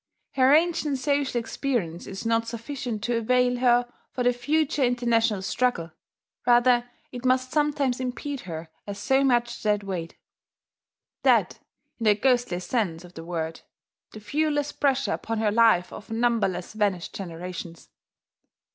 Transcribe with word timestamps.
Her 0.31 0.51
ancient 0.51 0.97
social 0.97 1.39
experience 1.39 2.07
is 2.07 2.25
not 2.25 2.47
sufficient 2.47 3.03
to 3.03 3.17
avail 3.17 3.57
her 3.57 3.87
for 4.11 4.23
the 4.23 4.33
future 4.33 4.81
international 4.83 5.43
struggle, 5.43 5.91
rather 6.47 6.89
it 7.11 7.23
must 7.23 7.51
sometimes 7.51 7.99
impede 7.99 8.39
her 8.49 8.69
as 8.87 8.97
so 8.97 9.23
much 9.23 9.61
dead 9.61 9.83
weight. 9.83 10.17
Dead, 11.21 11.59
in 11.99 12.05
the 12.05 12.15
ghostliest 12.15 12.67
sense 12.67 13.03
of 13.03 13.13
the 13.13 13.23
word, 13.23 13.61
the 14.11 14.19
viewless 14.19 14.71
pressure 14.71 15.13
upon 15.13 15.37
her 15.37 15.51
life 15.51 15.93
of 15.93 16.09
numberless 16.09 16.73
vanished 16.73 17.13
generations. 17.13 17.89